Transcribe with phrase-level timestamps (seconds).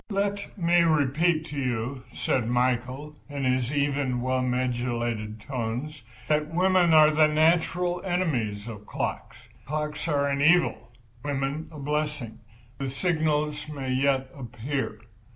[0.09, 6.51] "Let me repeat to you," said Prince Michael, in his even, well modulated tones, "that
[6.51, 9.37] women are the natural enemies of clocks.
[9.67, 10.91] Clocks are an evil,
[11.23, 12.39] women a blessing.
[12.79, 15.01] The signal may yet appear."